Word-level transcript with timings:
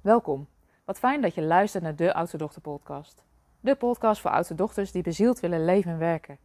Welkom. 0.00 0.48
Wat 0.84 0.98
fijn 0.98 1.20
dat 1.20 1.34
je 1.34 1.42
luistert 1.42 1.82
naar 1.82 1.96
de 1.96 2.14
Oudste 2.14 2.36
Dochter 2.36 2.60
podcast. 2.60 3.24
De 3.60 3.74
podcast 3.74 4.20
voor 4.20 4.30
oudste 4.30 4.54
dochters 4.54 4.92
die 4.92 5.02
bezield 5.02 5.40
willen 5.40 5.64
leven 5.64 5.92
en 5.92 5.98
werken. 5.98 6.38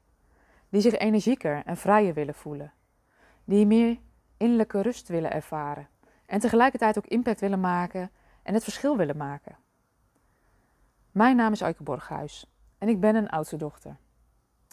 Die 0.69 0.81
zich 0.81 0.97
energieker 0.97 1.61
en 1.65 1.77
vrijer 1.77 2.13
willen 2.13 2.33
voelen. 2.33 2.73
Die 3.43 3.65
meer 3.65 3.97
innerlijke 4.37 4.81
rust 4.81 5.07
willen 5.07 5.31
ervaren. 5.31 5.87
En 6.25 6.39
tegelijkertijd 6.39 6.97
ook 6.97 7.05
impact 7.05 7.39
willen 7.39 7.59
maken 7.59 8.11
en 8.43 8.53
het 8.53 8.63
verschil 8.63 8.97
willen 8.97 9.17
maken. 9.17 9.57
Mijn 11.11 11.35
naam 11.35 11.51
is 11.51 11.61
Eike 11.61 11.83
Borghuis 11.83 12.51
en 12.77 12.87
ik 12.87 12.99
ben 12.99 13.15
een 13.15 13.29
oudste 13.29 13.57
dochter. 13.57 13.97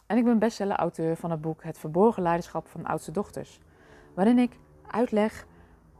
En 0.06 0.16
ik 0.16 0.24
ben 0.24 0.38
bestseller-auteur 0.38 1.16
van 1.16 1.30
het 1.30 1.40
boek 1.40 1.62
Het 1.62 1.78
Verborgen 1.78 2.22
Leiderschap 2.22 2.68
van 2.68 2.86
Oudste 2.86 3.10
Dochters. 3.10 3.60
Waarin 4.14 4.38
ik 4.38 4.58
uitleg 4.86 5.46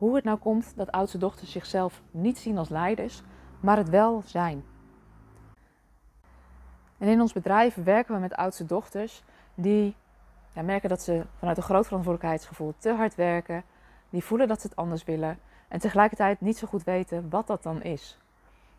hoe 0.03 0.15
het 0.15 0.25
nou 0.25 0.39
komt 0.39 0.73
dat 0.77 0.93
oudste 0.93 1.19
dochters 1.19 1.53
zichzelf 1.53 2.03
niet 2.11 2.39
zien 2.39 2.59
als 2.59 2.69
leiders, 2.69 3.23
maar 3.61 3.77
het 3.77 3.89
wel 3.89 4.23
zijn. 4.27 4.65
En 6.99 7.09
in 7.09 7.21
ons 7.21 7.33
bedrijf 7.33 7.75
werken 7.75 8.15
we 8.15 8.21
met 8.21 8.35
oudste 8.35 8.67
dochters 8.67 9.23
die 9.55 9.97
ja, 10.53 10.63
merken 10.63 10.89
dat 10.89 11.03
ze 11.03 11.25
vanuit 11.39 11.57
een 11.57 11.63
groot 11.63 11.87
verantwoordelijkheidsgevoel 11.87 12.75
te 12.79 12.93
hard 12.93 13.15
werken, 13.15 13.65
die 14.11 14.25
voelen 14.25 14.49
dat 14.49 14.61
ze 14.61 14.67
het 14.67 14.77
anders 14.77 15.05
willen 15.05 15.39
en 15.69 15.81
tegelijkertijd 15.81 16.41
niet 16.41 16.59
zo 16.59 16.67
goed 16.67 16.85
weten 16.85 17.31
wat 17.31 17.47
dat 17.47 17.63
dan 17.63 17.83
is. 17.83 18.19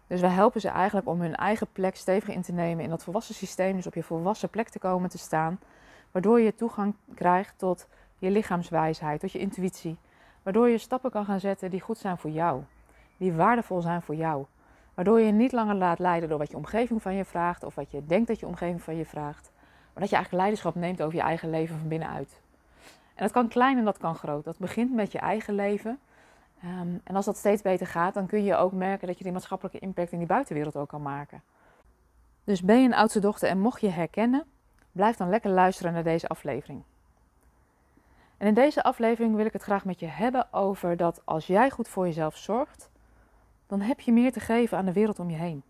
Dus 0.08 0.22
wij 0.22 0.30
helpen 0.30 0.62
ze 0.62 0.70
eigenlijk 0.70 1.08
om 1.08 1.22
hun 1.22 1.36
eigen 1.36 1.68
plek 1.72 1.96
stevig 1.96 2.36
in 2.36 2.42
te 2.42 2.52
nemen 2.54 2.84
in 2.84 2.90
dat 2.90 3.04
volwassen 3.04 3.36
systeem, 3.36 3.76
dus 3.76 3.88
op 3.88 3.94
je 3.94 4.04
volwassen 4.04 4.50
plek 4.50 4.70
te 4.70 4.80
komen 4.80 5.10
te 5.10 5.18
staan, 5.18 5.60
waardoor 6.12 6.42
je 6.42 6.56
toegang 6.56 6.96
krijgt 7.16 7.58
tot 7.58 7.88
je 8.18 8.32
lichaamswijsheid, 8.32 9.20
tot 9.20 9.32
je 9.32 9.40
intuïtie, 9.40 9.98
waardoor 10.44 10.70
je 10.70 10.78
stappen 10.78 11.12
kan 11.12 11.26
gaan 11.26 11.40
zetten 11.40 11.70
die 11.70 11.82
goed 11.82 11.98
zijn 11.98 12.18
voor 12.18 12.32
jou, 12.32 12.62
die 13.18 13.34
waardevol 13.34 13.82
zijn 13.82 14.02
voor 14.02 14.16
jou, 14.16 14.46
waardoor 14.94 15.20
je 15.20 15.32
niet 15.32 15.52
langer 15.52 15.76
laat 15.76 16.00
leiden 16.00 16.30
door 16.30 16.38
wat 16.38 16.52
je 16.52 16.58
omgeving 16.58 17.02
van 17.02 17.14
je 17.14 17.26
vraagt 17.26 17.64
of 17.64 17.76
wat 17.76 17.92
je 17.92 18.06
denkt 18.06 18.28
dat 18.28 18.40
je 18.40 18.48
omgeving 18.48 18.82
van 18.82 18.96
je 18.96 19.06
vraagt, 19.06 19.52
maar 19.94 20.02
dat 20.02 20.10
je 20.10 20.16
eigenlijk 20.16 20.44
leiderschap 20.44 20.76
neemt 20.76 21.02
over 21.02 21.16
je 21.16 21.22
eigen 21.22 21.50
leven 21.50 21.78
van 21.78 21.88
binnenuit. 21.88 22.42
En 23.16 23.24
dat 23.24 23.32
kan 23.32 23.48
klein 23.48 23.78
en 23.78 23.86
dat 23.86 23.98
kan 23.98 24.16
groot. 24.16 24.44
Dat 24.44 24.58
begint 24.58 24.94
met 24.94 25.12
je 25.12 25.20
eigen 25.20 25.54
leven. 25.54 26.00
Ehm, 26.62 26.98
en 27.04 27.16
als 27.16 27.26
dat 27.26 27.38
steeds 27.38 27.62
beter 27.62 27.88
gaat, 27.88 28.14
dan 28.14 28.26
kun 28.26 28.44
je 28.44 28.56
ook 28.56 28.72
merken 28.72 29.08
dat 29.08 29.18
je 29.18 29.24
die 29.24 29.34
maatschappelijke 29.34 29.80
impact 29.80 30.12
in 30.12 30.18
die 30.18 30.28
buitenwereld 30.28 30.76
ook 30.76 30.90
kan 30.90 31.02
maken. 31.02 31.42
Dus 32.44 32.62
ben 32.62 32.80
je 32.80 32.86
een 32.86 32.94
oudste 32.94 33.20
dochter 33.20 33.50
en 33.50 33.60
mocht 33.60 33.82
je 33.82 33.90
herkennen, 33.90 34.46
blijf 34.92 35.18
dan 35.18 35.30
lekker 35.30 35.50
luisteren 35.50 35.94
naar 35.94 36.04
deze 36.04 36.28
aflevering. 36.28 36.84
En 38.44 38.50
in 38.50 38.56
deze 38.56 38.84
aflevering 38.84 39.36
wil 39.36 39.46
ik 39.46 39.54
het 39.54 39.62
graag 39.62 39.86
met 39.86 40.00
je 40.00 40.06
hebben 40.06 40.54
over 40.54 40.98
dat 40.98 41.22
als 41.26 41.48
jij 41.48 41.70
goed 41.70 41.88
voor 41.88 42.06
jezelf 42.06 42.38
zorgt, 42.38 42.90
dan 43.68 43.82
heb 43.82 44.00
je 44.00 44.12
meer 44.12 44.32
te 44.32 44.40
geven 44.40 44.78
aan 44.78 44.86
de 44.86 44.94
wereld 44.94 45.20
om 45.20 45.30
je 45.30 45.36
heen. 45.36 45.64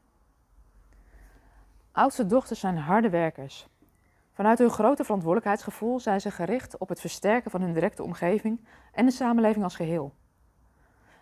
Oudste 1.91 2.25
dochters 2.25 2.59
zijn 2.59 2.77
harde 2.77 3.09
werkers. 3.09 3.67
Vanuit 4.31 4.57
hun 4.57 4.69
grote 4.69 5.03
verantwoordelijkheidsgevoel 5.03 5.99
zijn 5.99 6.21
ze 6.21 6.31
gericht 6.31 6.77
op 6.77 6.89
het 6.89 6.99
versterken 6.99 7.51
van 7.51 7.61
hun 7.61 7.73
directe 7.73 8.03
omgeving 8.03 8.59
en 8.91 9.05
de 9.05 9.11
samenleving 9.11 9.63
als 9.63 9.75
geheel. 9.75 10.13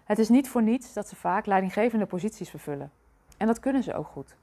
Het 0.04 0.20
is 0.20 0.30
niet 0.30 0.50
voor 0.50 0.64
niets 0.64 0.94
dat 0.94 1.08
ze 1.08 1.16
vaak 1.16 1.46
leidinggevende 1.46 2.06
posities 2.06 2.50
vervullen. 2.50 2.92
En 3.38 3.48
dat 3.48 3.60
kunnen 3.60 3.84
ze 3.84 3.94
ook 3.94 4.08
goed. 4.08 4.36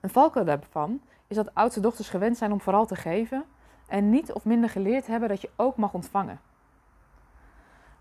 Een 0.00 0.10
valkuil 0.10 0.44
daarvan 0.44 1.00
is 1.26 1.36
dat 1.36 1.54
oudste 1.54 1.80
dochters 1.80 2.08
gewend 2.08 2.36
zijn 2.36 2.52
om 2.52 2.60
vooral 2.60 2.86
te 2.86 2.96
geven 2.96 3.44
en 3.90 4.10
niet 4.10 4.32
of 4.32 4.44
minder 4.44 4.70
geleerd 4.70 5.06
hebben 5.06 5.28
dat 5.28 5.40
je 5.40 5.50
ook 5.56 5.76
mag 5.76 5.94
ontvangen. 5.94 6.40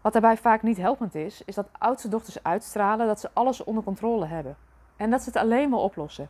Wat 0.01 0.13
daarbij 0.13 0.37
vaak 0.37 0.61
niet 0.61 0.77
helpend 0.77 1.15
is, 1.15 1.41
is 1.45 1.55
dat 1.55 1.69
oudste 1.71 2.09
dochters 2.09 2.43
uitstralen 2.43 3.07
dat 3.07 3.19
ze 3.19 3.29
alles 3.33 3.63
onder 3.63 3.83
controle 3.83 4.25
hebben 4.25 4.57
en 4.95 5.09
dat 5.09 5.21
ze 5.21 5.29
het 5.29 5.37
alleen 5.37 5.69
wel 5.69 5.83
oplossen, 5.83 6.29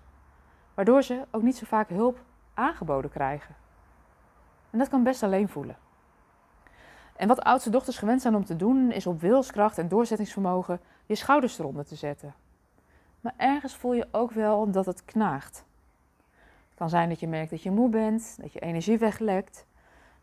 waardoor 0.74 1.04
ze 1.04 1.26
ook 1.32 1.42
niet 1.42 1.58
zo 1.58 1.66
vaak 1.66 1.90
hulp 1.90 2.20
aangeboden 2.54 3.12
krijgen. 3.12 3.56
En 4.70 4.80
dat 4.80 4.90
kan 4.90 5.04
best 5.04 5.24
alleen 5.24 5.50
voelen. 5.50 5.78
En 7.16 7.28
wat 7.28 7.42
oudste 7.42 7.70
dochters 7.70 7.98
gewend 7.98 8.22
zijn 8.22 8.36
om 8.36 8.46
te 8.46 8.56
doen, 8.56 8.92
is 8.92 9.08
op 9.08 9.22
wilskracht 9.22 9.78
en 9.78 9.88
doorzettingsvermogen 9.88 10.80
je 11.06 11.16
schouders 11.16 11.60
eronder 11.60 11.86
te 11.86 11.96
zetten. 11.96 12.34
Maar 13.22 13.34
ergens 13.38 13.76
voel 13.76 13.94
je 13.94 14.08
ook 14.12 14.32
wel 14.32 14.72
dat 14.72 14.86
het 14.86 15.06
knaagt. 15.06 15.66
Kan 16.80 16.90
zijn 16.90 17.10
dat 17.10 17.20
je 17.20 17.28
merkt 17.28 17.50
dat 17.50 17.64
je 17.64 17.72
moe 17.72 17.90
bent, 17.90 18.38
dat 18.42 18.54
je 18.54 18.60
energie 18.60 18.98
weglekt, 18.98 19.66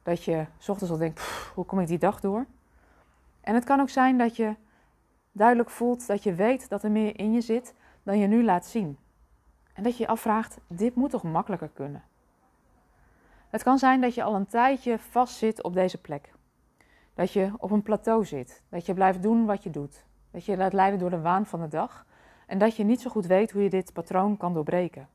dat 0.03 0.25
je 0.25 0.47
s 0.59 0.69
ochtends 0.69 0.93
al 0.93 0.99
denkt, 0.99 1.21
hoe 1.55 1.65
kom 1.65 1.81
ik 1.81 1.87
die 1.87 1.99
dag 1.99 2.21
door? 2.21 2.47
En 3.41 3.55
het 3.55 3.65
kan 3.65 3.81
ook 3.81 3.89
zijn 3.89 4.19
dat 4.19 4.37
je 4.37 4.55
duidelijk 5.33 5.71
voelt 5.71 6.07
dat 6.07 6.23
je 6.23 6.35
weet 6.35 6.69
dat 6.69 6.83
er 6.83 6.91
meer 6.91 7.19
in 7.19 7.33
je 7.33 7.41
zit 7.41 7.75
dan 8.03 8.19
je 8.19 8.27
nu 8.27 8.45
laat 8.45 8.67
zien. 8.67 8.99
En 9.73 9.83
dat 9.83 9.97
je 9.97 10.03
je 10.03 10.09
afvraagt, 10.09 10.59
dit 10.67 10.95
moet 10.95 11.11
toch 11.11 11.23
makkelijker 11.23 11.71
kunnen? 11.73 12.03
Het 13.49 13.63
kan 13.63 13.79
zijn 13.79 14.01
dat 14.01 14.15
je 14.15 14.23
al 14.23 14.35
een 14.35 14.47
tijdje 14.47 14.99
vastzit 14.99 15.63
op 15.63 15.75
deze 15.75 16.01
plek. 16.01 16.33
Dat 17.15 17.33
je 17.33 17.53
op 17.59 17.71
een 17.71 17.83
plateau 17.83 18.25
zit. 18.25 18.63
Dat 18.69 18.87
je 18.87 18.95
blijft 18.95 19.23
doen 19.23 19.47
wat 19.47 19.63
je 19.63 19.71
doet. 19.71 20.05
Dat 20.31 20.45
je 20.45 20.57
laat 20.57 20.73
leiden 20.73 20.99
door 20.99 21.11
de 21.11 21.21
waan 21.21 21.47
van 21.47 21.61
de 21.61 21.69
dag. 21.69 22.07
En 22.47 22.59
dat 22.59 22.77
je 22.77 22.85
niet 22.85 23.01
zo 23.01 23.11
goed 23.11 23.27
weet 23.27 23.51
hoe 23.51 23.63
je 23.63 23.71
dit 23.71 23.93
patroon 23.93 24.37
kan 24.37 24.55
doorbreken. 24.55 25.09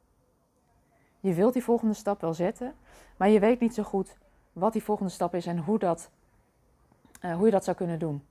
Je 1.22 1.34
wilt 1.34 1.54
die 1.54 1.64
volgende 1.64 1.94
stap 1.94 2.22
wel 2.22 2.34
zetten, 2.34 2.74
maar 3.18 3.30
je 3.30 3.40
weet 3.40 3.60
niet 3.60 3.74
zo 3.74 3.84
goed 3.84 4.18
wat 4.54 4.74
die 4.74 4.84
volgende 4.84 5.12
stap 5.12 5.36
is 5.36 5.46
en 5.46 5.58
hoe, 5.58 5.80
dat, 5.80 6.10
uh, 7.22 7.36
hoe 7.36 7.46
je 7.46 7.52
dat 7.52 7.64
zou 7.64 7.78
kunnen 7.78 8.00
doen. 8.00 8.24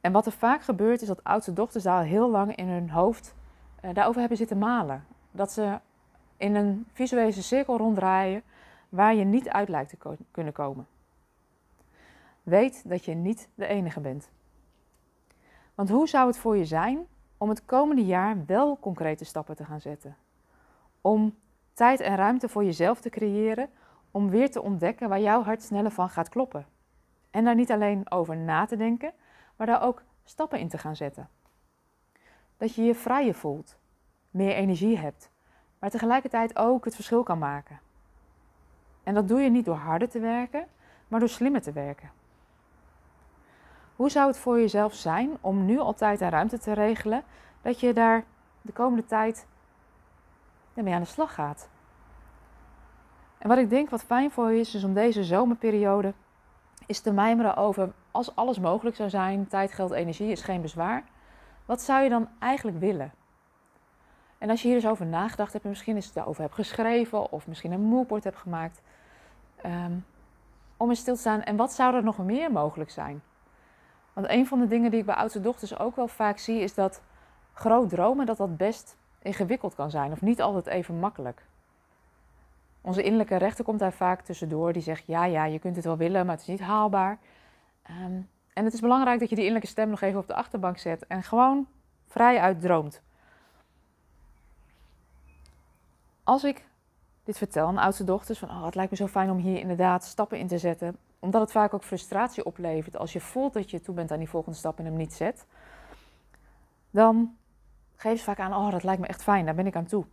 En 0.00 0.12
wat 0.12 0.26
er 0.26 0.32
vaak 0.32 0.62
gebeurt 0.62 1.02
is 1.02 1.08
dat 1.08 1.24
oudste 1.24 1.52
dochters 1.52 1.84
daar 1.84 2.04
heel 2.04 2.30
lang 2.30 2.56
in 2.56 2.68
hun 2.68 2.90
hoofd 2.90 3.34
uh, 3.84 3.94
daarover 3.94 4.20
hebben 4.20 4.38
zitten 4.38 4.58
malen. 4.58 5.04
Dat 5.30 5.52
ze 5.52 5.78
in 6.36 6.54
een 6.54 6.86
visuele 6.92 7.42
cirkel 7.42 7.76
ronddraaien 7.76 8.42
waar 8.88 9.14
je 9.14 9.24
niet 9.24 9.48
uit 9.48 9.68
lijkt 9.68 9.90
te 9.90 10.16
kunnen 10.30 10.52
komen. 10.52 10.86
Weet 12.42 12.88
dat 12.88 13.04
je 13.04 13.14
niet 13.14 13.48
de 13.54 13.66
enige 13.66 14.00
bent. 14.00 14.28
Want 15.74 15.88
hoe 15.88 16.08
zou 16.08 16.26
het 16.26 16.38
voor 16.38 16.56
je 16.56 16.64
zijn 16.64 17.06
om 17.38 17.48
het 17.48 17.64
komende 17.64 18.04
jaar 18.04 18.44
wel 18.46 18.78
concrete 18.80 19.24
stappen 19.24 19.56
te 19.56 19.64
gaan 19.64 19.80
zetten? 19.80 20.16
Om 21.00 21.34
tijd 21.76 22.00
en 22.00 22.16
ruimte 22.16 22.48
voor 22.48 22.64
jezelf 22.64 23.00
te 23.00 23.08
creëren, 23.08 23.68
om 24.10 24.30
weer 24.30 24.50
te 24.50 24.62
ontdekken 24.62 25.08
waar 25.08 25.20
jouw 25.20 25.42
hart 25.42 25.62
sneller 25.62 25.90
van 25.90 26.08
gaat 26.08 26.28
kloppen. 26.28 26.66
En 27.30 27.44
daar 27.44 27.54
niet 27.54 27.72
alleen 27.72 28.10
over 28.10 28.36
na 28.36 28.64
te 28.66 28.76
denken, 28.76 29.12
maar 29.56 29.66
daar 29.66 29.82
ook 29.82 30.02
stappen 30.24 30.58
in 30.58 30.68
te 30.68 30.78
gaan 30.78 30.96
zetten. 30.96 31.28
Dat 32.56 32.74
je 32.74 32.82
je 32.82 32.94
vrijer 32.94 33.34
voelt, 33.34 33.76
meer 34.30 34.54
energie 34.54 34.98
hebt, 34.98 35.30
maar 35.78 35.90
tegelijkertijd 35.90 36.58
ook 36.58 36.84
het 36.84 36.94
verschil 36.94 37.22
kan 37.22 37.38
maken. 37.38 37.80
En 39.02 39.14
dat 39.14 39.28
doe 39.28 39.40
je 39.40 39.50
niet 39.50 39.64
door 39.64 39.76
harder 39.76 40.08
te 40.08 40.20
werken, 40.20 40.66
maar 41.08 41.20
door 41.20 41.28
slimmer 41.28 41.62
te 41.62 41.72
werken. 41.72 42.10
Hoe 43.96 44.10
zou 44.10 44.26
het 44.26 44.38
voor 44.38 44.60
jezelf 44.60 44.94
zijn 44.94 45.30
om 45.40 45.64
nu 45.64 45.78
al 45.78 45.94
tijd 45.94 46.20
en 46.20 46.30
ruimte 46.30 46.58
te 46.58 46.72
regelen 46.72 47.22
dat 47.62 47.80
je 47.80 47.92
daar 47.92 48.24
de 48.62 48.72
komende 48.72 49.06
tijd 49.06 49.46
mee 50.84 50.94
aan 50.94 51.00
de 51.00 51.06
slag 51.06 51.34
gaat? 51.34 51.68
En 53.38 53.48
wat 53.48 53.58
ik 53.58 53.70
denk 53.70 53.90
wat 53.90 54.02
fijn 54.02 54.30
voor 54.30 54.52
je 54.52 54.60
is, 54.60 54.74
is 54.74 54.84
om 54.84 54.94
deze 54.94 55.24
zomerperiode 55.24 56.12
is 56.86 57.00
te 57.00 57.12
mijmeren 57.12 57.56
over 57.56 57.92
als 58.10 58.36
alles 58.36 58.58
mogelijk 58.58 58.96
zou 58.96 59.10
zijn, 59.10 59.48
tijd, 59.48 59.72
geld, 59.72 59.90
energie 59.90 60.30
is 60.30 60.42
geen 60.42 60.60
bezwaar. 60.60 61.04
Wat 61.64 61.82
zou 61.82 62.02
je 62.02 62.08
dan 62.08 62.28
eigenlijk 62.38 62.78
willen? 62.78 63.12
En 64.38 64.50
als 64.50 64.62
je 64.62 64.66
hier 64.66 64.76
eens 64.76 64.86
over 64.86 65.06
nagedacht 65.06 65.52
hebt 65.52 65.64
en 65.64 65.70
misschien 65.70 65.94
eens 65.94 66.12
daarover 66.12 66.42
hebt 66.42 66.54
geschreven 66.54 67.32
of 67.32 67.46
misschien 67.46 67.72
een 67.72 67.80
moodboard 67.80 68.24
hebt 68.24 68.36
gemaakt, 68.36 68.82
um, 69.64 70.04
om 70.76 70.90
in 70.90 70.96
stil 70.96 71.14
te 71.14 71.20
staan 71.20 71.42
en 71.42 71.56
wat 71.56 71.72
zou 71.72 71.94
er 71.94 72.04
nog 72.04 72.18
meer 72.18 72.52
mogelijk 72.52 72.90
zijn? 72.90 73.22
Want 74.12 74.28
een 74.28 74.46
van 74.46 74.58
de 74.58 74.66
dingen 74.66 74.90
die 74.90 75.00
ik 75.00 75.06
bij 75.06 75.14
oudste 75.14 75.40
dochters 75.40 75.78
ook 75.78 75.96
wel 75.96 76.08
vaak 76.08 76.38
zie, 76.38 76.60
is 76.60 76.74
dat 76.74 77.02
groot 77.52 77.88
dromen 77.88 78.26
dat 78.26 78.36
dat 78.36 78.56
best 78.56 78.96
ingewikkeld 79.22 79.74
kan 79.74 79.90
zijn 79.90 80.12
of 80.12 80.20
niet 80.20 80.42
altijd 80.42 80.66
even 80.66 80.98
makkelijk. 80.98 81.42
Onze 82.80 83.02
innerlijke 83.02 83.36
rechter 83.36 83.64
komt 83.64 83.78
daar 83.78 83.92
vaak 83.92 84.20
tussendoor, 84.20 84.72
die 84.72 84.82
zegt 84.82 85.06
ja, 85.06 85.24
ja, 85.24 85.44
je 85.44 85.58
kunt 85.58 85.76
het 85.76 85.84
wel 85.84 85.96
willen, 85.96 86.26
maar 86.26 86.34
het 86.34 86.44
is 86.44 86.50
niet 86.50 86.60
haalbaar. 86.60 87.18
Um, 87.90 88.28
en 88.52 88.64
het 88.64 88.72
is 88.72 88.80
belangrijk 88.80 89.20
dat 89.20 89.28
je 89.28 89.34
die 89.34 89.44
innerlijke 89.44 89.74
stem 89.74 89.88
nog 89.88 90.00
even 90.00 90.20
op 90.20 90.26
de 90.26 90.34
achterbank 90.34 90.78
zet 90.78 91.06
en 91.06 91.22
gewoon 91.22 91.66
vrij 92.06 92.40
uit 92.40 92.60
droomt. 92.60 93.02
Als 96.24 96.44
ik 96.44 96.66
dit 97.24 97.38
vertel 97.38 97.66
aan 97.66 97.78
oudste 97.78 98.04
dochters, 98.04 98.38
van 98.38 98.48
oh, 98.48 98.64
het 98.64 98.74
lijkt 98.74 98.90
me 98.90 98.96
zo 98.96 99.06
fijn 99.06 99.30
om 99.30 99.38
hier 99.38 99.58
inderdaad 99.58 100.04
stappen 100.04 100.38
in 100.38 100.46
te 100.46 100.58
zetten, 100.58 100.96
omdat 101.18 101.40
het 101.40 101.52
vaak 101.52 101.74
ook 101.74 101.84
frustratie 101.84 102.44
oplevert 102.44 102.96
als 102.96 103.12
je 103.12 103.20
voelt 103.20 103.52
dat 103.52 103.70
je 103.70 103.80
toe 103.80 103.94
bent 103.94 104.10
aan 104.10 104.18
die 104.18 104.28
volgende 104.28 104.58
stap 104.58 104.78
en 104.78 104.84
hem 104.84 104.96
niet 104.96 105.12
zet, 105.12 105.46
dan 106.90 107.36
geef 107.96 108.18
ze 108.18 108.24
vaak 108.24 108.40
aan, 108.40 108.54
oh 108.54 108.70
dat 108.70 108.82
lijkt 108.82 109.00
me 109.00 109.06
echt 109.06 109.22
fijn, 109.22 109.44
daar 109.44 109.54
ben 109.54 109.66
ik 109.66 109.76
aan 109.76 109.86
toe. 109.86 110.04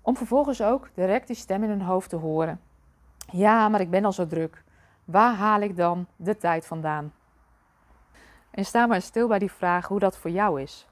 Om 0.00 0.16
vervolgens 0.16 0.62
ook 0.62 0.90
direct 0.94 1.26
die 1.26 1.36
stem 1.36 1.62
in 1.62 1.68
hun 1.68 1.82
hoofd 1.82 2.08
te 2.10 2.16
horen. 2.16 2.60
Ja, 3.30 3.68
maar 3.68 3.80
ik 3.80 3.90
ben 3.90 4.04
al 4.04 4.12
zo 4.12 4.26
druk. 4.26 4.64
Waar 5.04 5.34
haal 5.34 5.60
ik 5.60 5.76
dan 5.76 6.06
de 6.16 6.36
tijd 6.36 6.66
vandaan? 6.66 7.12
En 8.50 8.64
sta 8.64 8.86
maar 8.86 9.02
stil 9.02 9.28
bij 9.28 9.38
die 9.38 9.52
vraag 9.52 9.88
hoe 9.88 9.98
dat 9.98 10.16
voor 10.16 10.30
jou 10.30 10.60
is. 10.60 10.86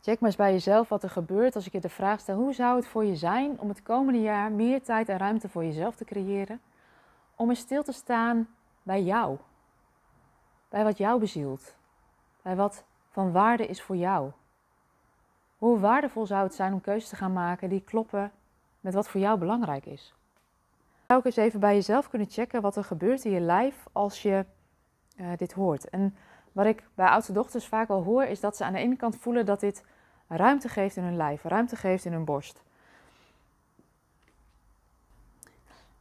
Check 0.00 0.20
maar 0.20 0.28
eens 0.28 0.38
bij 0.38 0.52
jezelf 0.52 0.88
wat 0.88 1.02
er 1.02 1.10
gebeurt 1.10 1.54
als 1.54 1.66
ik 1.66 1.72
je 1.72 1.80
de 1.80 1.88
vraag 1.88 2.20
stel: 2.20 2.36
hoe 2.36 2.52
zou 2.52 2.76
het 2.76 2.86
voor 2.86 3.04
je 3.04 3.16
zijn 3.16 3.60
om 3.60 3.68
het 3.68 3.82
komende 3.82 4.20
jaar 4.20 4.52
meer 4.52 4.82
tijd 4.82 5.08
en 5.08 5.18
ruimte 5.18 5.48
voor 5.48 5.64
jezelf 5.64 5.96
te 5.96 6.04
creëren? 6.04 6.60
Om 7.36 7.48
eens 7.48 7.58
stil 7.58 7.82
te 7.82 7.92
staan 7.92 8.48
bij 8.82 9.02
jou. 9.02 9.38
Bij 10.68 10.84
wat 10.84 10.98
jou 10.98 11.20
bezielt. 11.20 11.74
Bij 12.42 12.56
wat 12.56 12.84
van 13.10 13.32
waarde 13.32 13.66
is 13.66 13.82
voor 13.82 13.96
jou. 13.96 14.30
Hoe 15.62 15.78
waardevol 15.78 16.26
zou 16.26 16.42
het 16.42 16.54
zijn 16.54 16.72
om 16.72 16.80
keuzes 16.80 17.08
te 17.08 17.16
gaan 17.16 17.32
maken 17.32 17.68
die 17.68 17.80
kloppen 17.80 18.32
met 18.80 18.94
wat 18.94 19.08
voor 19.08 19.20
jou 19.20 19.38
belangrijk 19.38 19.86
is? 19.86 20.14
Zou 21.06 21.18
ik 21.18 21.24
eens 21.26 21.36
even 21.36 21.60
bij 21.60 21.74
jezelf 21.74 22.08
kunnen 22.08 22.30
checken 22.30 22.62
wat 22.62 22.76
er 22.76 22.84
gebeurt 22.84 23.24
in 23.24 23.30
je 23.30 23.40
lijf 23.40 23.86
als 23.92 24.22
je 24.22 24.44
uh, 25.16 25.26
dit 25.36 25.52
hoort? 25.52 25.88
En 25.88 26.16
wat 26.52 26.66
ik 26.66 26.88
bij 26.94 27.08
oudste 27.08 27.32
dochters 27.32 27.66
vaak 27.66 27.88
wel 27.88 28.02
hoor, 28.02 28.22
is 28.24 28.40
dat 28.40 28.56
ze 28.56 28.64
aan 28.64 28.72
de 28.72 28.78
ene 28.78 28.96
kant 28.96 29.16
voelen 29.16 29.46
dat 29.46 29.60
dit 29.60 29.84
ruimte 30.28 30.68
geeft 30.68 30.96
in 30.96 31.02
hun 31.02 31.16
lijf, 31.16 31.42
ruimte 31.42 31.76
geeft 31.76 32.04
in 32.04 32.12
hun 32.12 32.24
borst. 32.24 32.62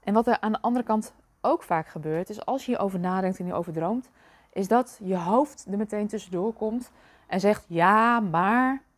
En 0.04 0.14
wat 0.14 0.28
er 0.28 0.40
aan 0.40 0.52
de 0.52 0.62
andere 0.62 0.86
kant 0.86 1.14
ook 1.42 1.64
vaak 1.64 1.88
gebeurt, 1.88 2.30
is 2.30 2.46
als 2.46 2.66
je 2.66 2.72
hierover 2.72 3.00
nadenkt 3.00 3.40
en 3.40 3.46
hierover 3.46 3.74
droomt, 3.74 4.10
is 4.54 4.68
dat 4.68 5.00
je 5.04 5.18
hoofd 5.18 5.66
er 5.72 5.78
meteen 5.78 6.08
tussendoor 6.08 6.54
komt 6.54 6.92
en 7.28 7.40
zegt: 7.40 7.66
Ja, 7.68 8.20
maar. 8.20 8.90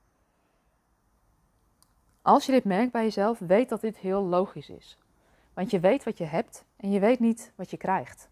Als 2.23 2.45
je 2.45 2.51
dit 2.51 2.63
merkt 2.63 2.91
bij 2.91 3.03
jezelf, 3.03 3.39
weet 3.39 3.69
dat 3.69 3.81
dit 3.81 3.97
heel 3.97 4.21
logisch 4.21 4.69
is. 4.69 4.97
Want 5.53 5.71
je 5.71 5.79
weet 5.79 6.03
wat 6.03 6.17
je 6.17 6.25
hebt 6.25 6.65
en 6.77 6.91
je 6.91 6.99
weet 6.99 7.19
niet 7.19 7.51
wat 7.55 7.69
je 7.69 7.77
krijgt. 7.77 8.29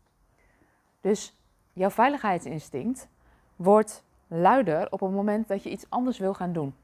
Dus 1.02 1.38
jouw 1.74 1.90
veiligheidsinstinct 1.90 3.08
wordt 3.56 4.04
luider 4.28 4.92
op 4.92 5.00
het 5.00 5.12
moment 5.12 5.48
dat 5.48 5.64
je 5.64 5.70
iets 5.70 5.86
anders 5.90 6.18
wil 6.18 6.34
gaan 6.34 6.54
doen. 6.54 6.76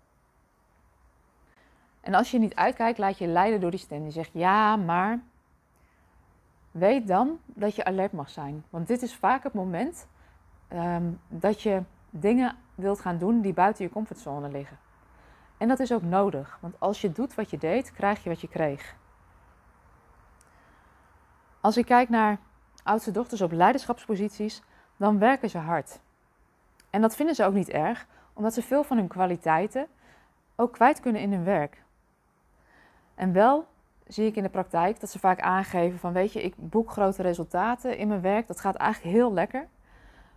En 2.01 2.13
als 2.13 2.31
je 2.31 2.39
niet 2.39 2.55
uitkijkt, 2.55 2.97
laat 2.97 3.17
je 3.17 3.27
leiden 3.27 3.61
door 3.61 3.71
die 3.71 3.79
stem 3.79 4.03
die 4.03 4.11
zegt 4.11 4.33
ja, 4.33 4.75
maar. 4.75 5.21
Weet 6.71 7.07
dan 7.07 7.39
dat 7.45 7.75
je 7.75 7.85
alert 7.85 8.11
mag 8.11 8.29
zijn. 8.29 8.63
Want 8.69 8.87
dit 8.87 9.01
is 9.01 9.15
vaak 9.15 9.43
het 9.43 9.53
moment 9.53 10.07
um, 10.73 11.19
dat 11.27 11.61
je 11.61 11.81
dingen 12.09 12.55
wilt 12.75 12.99
gaan 12.99 13.17
doen 13.17 13.41
die 13.41 13.53
buiten 13.53 13.83
je 13.85 13.91
comfortzone 13.91 14.49
liggen. 14.49 14.77
En 15.57 15.67
dat 15.67 15.79
is 15.79 15.93
ook 15.93 16.01
nodig, 16.01 16.57
want 16.61 16.75
als 16.79 17.01
je 17.01 17.11
doet 17.11 17.35
wat 17.35 17.49
je 17.49 17.57
deed, 17.57 17.91
krijg 17.91 18.23
je 18.23 18.29
wat 18.29 18.41
je 18.41 18.47
kreeg. 18.47 18.95
Als 21.61 21.77
ik 21.77 21.85
kijk 21.85 22.09
naar 22.09 22.39
oudste 22.83 23.11
dochters 23.11 23.41
op 23.41 23.51
leiderschapsposities, 23.51 24.61
dan 24.97 25.19
werken 25.19 25.49
ze 25.49 25.57
hard. 25.57 25.99
En 26.89 27.01
dat 27.01 27.15
vinden 27.15 27.35
ze 27.35 27.45
ook 27.45 27.53
niet 27.53 27.69
erg, 27.69 28.07
omdat 28.33 28.53
ze 28.53 28.61
veel 28.61 28.83
van 28.83 28.97
hun 28.97 29.07
kwaliteiten 29.07 29.87
ook 30.55 30.73
kwijt 30.73 30.99
kunnen 30.99 31.21
in 31.21 31.31
hun 31.31 31.43
werk. 31.43 31.83
En 33.15 33.33
wel 33.33 33.67
zie 34.07 34.25
ik 34.25 34.35
in 34.35 34.43
de 34.43 34.49
praktijk 34.49 34.99
dat 34.99 35.09
ze 35.09 35.19
vaak 35.19 35.39
aangeven 35.39 35.99
van 35.99 36.13
weet 36.13 36.33
je, 36.33 36.41
ik 36.41 36.53
boek 36.57 36.91
grote 36.91 37.21
resultaten 37.21 37.97
in 37.97 38.07
mijn 38.07 38.21
werk, 38.21 38.47
dat 38.47 38.59
gaat 38.59 38.75
eigenlijk 38.75 39.15
heel 39.15 39.33
lekker. 39.33 39.67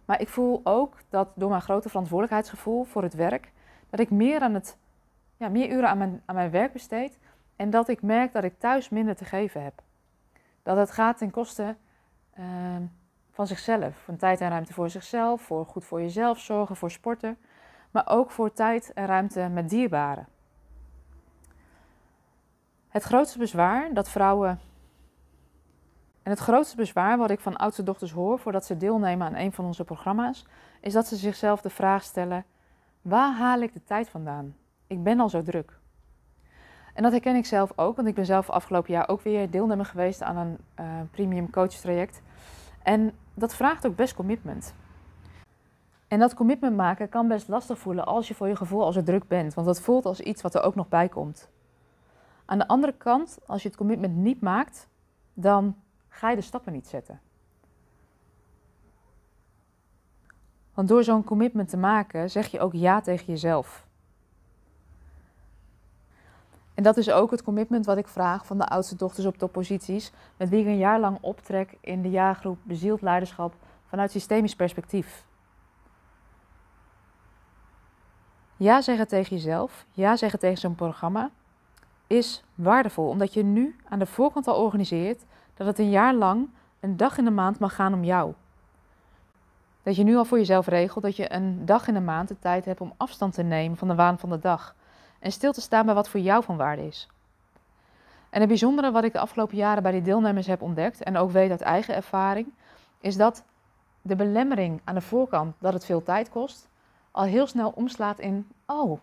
Maar 0.05 0.21
ik 0.21 0.29
voel 0.29 0.61
ook 0.65 0.97
dat 1.09 1.29
door 1.35 1.49
mijn 1.49 1.63
grote 1.63 1.89
verantwoordelijkheidsgevoel 1.89 2.85
voor 2.85 3.03
het 3.03 3.15
werk, 3.15 3.53
dat 3.91 4.01
ik 4.01 4.11
meer, 4.11 4.41
aan 4.41 4.55
het, 4.55 4.79
ja, 5.41 5.49
meer 5.49 5.71
uren 5.71 5.89
aan 5.89 5.99
mijn, 5.99 6.23
aan 6.25 6.35
mijn 6.35 6.51
werk 6.51 6.73
besteed 6.73 7.19
en 7.57 7.71
dat 7.71 7.89
ik 7.89 8.03
merk 8.03 8.33
dat 8.33 8.45
ik 8.45 8.59
thuis 8.59 8.89
minder 8.89 9.17
te 9.17 9.25
geven 9.25 9.63
heb. 9.63 9.83
Dat 10.63 10.77
het 10.77 10.91
gaat 10.91 11.19
ten 11.19 11.31
koste 11.31 11.77
uh, 12.39 12.45
van 13.31 13.47
zichzelf, 13.47 14.03
van 14.05 14.17
tijd 14.17 14.41
en 14.41 14.49
ruimte 14.49 14.73
voor 14.73 14.91
zichzelf, 14.91 15.43
voor 15.43 15.67
goed 15.67 15.85
voor 15.85 16.01
jezelf 16.01 16.39
zorgen, 16.39 16.77
voor 16.77 16.91
sporten, 16.91 17.39
maar 17.91 18.09
ook 18.09 18.31
voor 18.31 18.53
tijd 18.53 18.93
en 18.93 19.07
ruimte 19.07 19.49
met 19.49 19.69
dierbaren. 19.69 20.27
Het 22.89 23.03
grootste 23.03 23.39
bezwaar 23.39 23.93
dat 23.93 24.09
vrouwen. 24.09 24.61
En 26.23 26.31
het 26.31 26.39
grootste 26.39 26.77
bezwaar 26.77 27.19
wat 27.19 27.31
ik 27.31 27.41
van 27.41 27.57
oudste 27.57 27.83
dochters 27.83 28.13
hoor 28.13 28.39
voordat 28.39 28.65
ze 28.65 28.77
deelnemen 28.77 29.27
aan 29.27 29.37
een 29.37 29.53
van 29.53 29.65
onze 29.65 29.85
programma's, 29.85 30.47
is 30.81 30.93
dat 30.93 31.07
ze 31.07 31.17
zichzelf 31.17 31.61
de 31.61 31.71
vraag 31.71 32.03
stellen: 32.03 32.45
waar 33.03 33.33
haal 33.33 33.61
ik 33.61 33.73
de 33.73 33.85
tijd 33.85 34.09
vandaan? 34.09 34.55
Ik 34.91 35.03
ben 35.03 35.21
al 35.21 35.29
zo 35.29 35.43
druk. 35.43 35.79
En 36.95 37.03
dat 37.03 37.13
herken 37.13 37.37
ik 37.37 37.47
zelf 37.47 37.73
ook, 37.77 37.97
want 37.97 38.09
ik 38.09 38.15
ben 38.15 38.27
zelf 38.27 38.51
afgelopen 38.51 38.93
jaar 38.93 39.09
ook 39.09 39.21
weer 39.21 39.51
deelnemer 39.51 39.85
geweest 39.85 40.23
aan 40.23 40.37
een 40.37 40.59
uh, 40.81 41.01
premium 41.11 41.51
coach 41.51 41.73
traject. 41.73 42.23
En 42.83 43.13
dat 43.35 43.55
vraagt 43.55 43.87
ook 43.87 43.97
best 43.97 44.15
commitment. 44.15 44.75
En 46.09 46.19
dat 46.19 46.35
commitment 46.35 46.77
maken 46.77 47.09
kan 47.09 47.29
best 47.29 47.49
lastig 47.49 47.79
voelen 47.79 48.07
als 48.07 48.29
je 48.29 48.35
voor 48.35 48.49
je 48.49 48.57
gevoel 48.57 48.85
al 48.85 48.93
zo 48.93 49.03
druk 49.03 49.29
bent, 49.29 49.55
want 49.55 49.67
dat 49.67 49.81
voelt 49.81 50.07
als 50.07 50.21
iets 50.21 50.43
wat 50.43 50.55
er 50.55 50.63
ook 50.63 50.75
nog 50.75 50.89
bij 50.89 51.09
komt. 51.09 51.51
Aan 52.45 52.59
de 52.59 52.69
andere 52.69 52.93
kant, 52.97 53.39
als 53.47 53.63
je 53.63 53.69
het 53.69 53.77
commitment 53.77 54.17
niet 54.17 54.41
maakt, 54.41 54.89
dan 55.35 55.77
ga 56.09 56.31
je 56.31 56.37
de 56.37 56.43
stappen 56.43 56.73
niet 56.73 56.89
zetten. 56.89 57.21
Want 60.75 60.89
door 60.89 61.05
zo'n 61.05 61.25
commitment 61.25 61.69
te 61.69 61.77
maken, 61.77 62.31
zeg 62.31 62.47
je 62.47 62.61
ook 62.61 62.73
ja 62.73 63.01
tegen 63.01 63.27
jezelf. 63.27 63.89
En 66.81 66.87
dat 66.87 66.97
is 66.97 67.11
ook 67.11 67.31
het 67.31 67.43
commitment 67.43 67.87
wat 67.87 67.97
ik 67.97 68.09
vraag 68.09 68.47
van 68.47 68.59
de 68.59 68.67
oudste 68.67 68.97
dochters 68.97 69.27
op 69.27 69.39
topposities, 69.39 70.13
met 70.37 70.49
wie 70.49 70.61
ik 70.61 70.67
een 70.67 70.79
jaar 70.79 71.01
lang 71.01 71.19
optrek 71.21 71.77
in 71.81 72.03
de 72.03 72.11
jaargroep 72.11 72.59
Bezield 72.63 73.03
Leiderschap 73.03 73.55
vanuit 73.87 74.11
systemisch 74.11 74.55
perspectief. 74.55 75.25
Ja 78.57 78.81
zeggen 78.81 79.09
tegen 79.09 79.37
jezelf, 79.37 79.87
ja 79.93 80.17
zeggen 80.17 80.39
tegen 80.39 80.59
zo'n 80.59 80.75
programma, 80.75 81.31
is 82.07 82.45
waardevol, 82.55 83.09
omdat 83.09 83.35
je 83.35 83.43
nu 83.43 83.77
aan 83.89 83.99
de 83.99 84.07
voorkant 84.07 84.47
al 84.47 84.63
organiseert 84.63 85.25
dat 85.55 85.67
het 85.67 85.79
een 85.79 85.91
jaar 85.91 86.15
lang 86.15 86.49
een 86.81 86.97
dag 86.97 87.19
in 87.19 87.25
de 87.25 87.31
maand 87.31 87.59
mag 87.59 87.75
gaan 87.75 87.95
om 87.95 88.05
jou. 88.05 88.33
Dat 89.83 89.97
je 89.97 90.05
nu 90.05 90.17
al 90.17 90.25
voor 90.25 90.39
jezelf 90.39 90.67
regelt 90.67 91.05
dat 91.05 91.17
je 91.17 91.33
een 91.33 91.65
dag 91.65 91.89
in 91.89 91.95
de 91.95 92.01
maand 92.01 92.29
de 92.29 92.39
tijd 92.39 92.65
hebt 92.65 92.81
om 92.81 92.93
afstand 92.97 93.35
te 93.35 93.43
nemen 93.43 93.77
van 93.77 93.89
de 93.89 93.95
waan 93.95 94.19
van 94.19 94.29
de 94.29 94.39
dag 94.39 94.75
en 95.21 95.33
stil 95.33 95.53
te 95.53 95.61
staan 95.61 95.85
bij 95.85 95.95
wat 95.95 96.09
voor 96.09 96.21
jou 96.21 96.43
van 96.45 96.57
waarde 96.57 96.87
is. 96.87 97.09
En 98.31 98.41
het 98.41 98.49
bijzondere 98.49 98.91
wat 98.91 99.05
ik 99.05 99.13
de 99.13 99.19
afgelopen 99.19 99.57
jaren 99.57 99.83
bij 99.83 99.93
die 99.93 100.03
deelnemers 100.03 100.47
heb 100.47 100.63
ontdekt 100.63 101.03
en 101.03 101.17
ook 101.17 101.31
weet 101.31 101.51
uit 101.51 101.61
eigen 101.61 101.95
ervaring, 101.95 102.53
is 103.01 103.17
dat 103.17 103.45
de 104.03 104.17
belemmering 104.17 104.81
aan 104.85 104.95
de 104.95 105.01
voorkant 105.01 105.55
dat 105.59 105.73
het 105.73 105.85
veel 105.85 106.03
tijd 106.03 106.29
kost, 106.29 106.69
al 107.11 107.25
heel 107.25 107.47
snel 107.47 107.73
omslaat 107.75 108.19
in: 108.19 108.49
oh, 108.67 109.01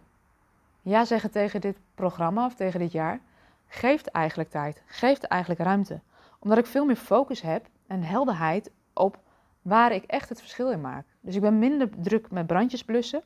ja 0.82 1.06
zeggen 1.06 1.32
tegen 1.32 1.62
dit 1.62 1.78
programma 1.96 2.46
of 2.46 2.56
tegen 2.56 2.80
dit 2.80 2.92
jaar 2.92 3.20
geeft 3.68 4.08
eigenlijk 4.08 4.50
tijd, 4.50 4.82
geeft 4.86 5.24
eigenlijk 5.24 5.62
ruimte. 5.62 6.00
Omdat 6.40 6.58
ik 6.58 6.66
veel 6.66 6.86
meer 6.86 6.96
focus 6.96 7.42
heb 7.42 7.66
en 7.88 8.04
helderheid 8.04 8.72
op 8.94 9.18
waar 9.62 9.92
ik 9.92 10.04
echt 10.04 10.30
het 10.30 10.40
verschil 10.40 10.72
in 10.72 10.82
maak. 10.82 11.06
Dus 11.22 11.36
ik 11.36 11.42
ben 11.42 11.60
minder 11.60 11.90
druk 11.98 12.32
met 12.32 12.48
brandjes 12.48 12.84
blussen 12.84 13.22